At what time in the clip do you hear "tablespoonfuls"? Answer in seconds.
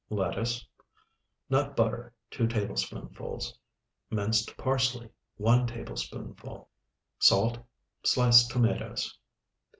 2.47-3.55